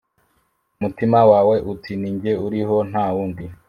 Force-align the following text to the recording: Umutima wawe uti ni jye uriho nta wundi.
Umutima 0.77 1.19
wawe 1.31 1.55
uti 1.71 1.91
ni 1.99 2.11
jye 2.19 2.31
uriho 2.45 2.77
nta 2.89 3.05
wundi. 3.13 3.45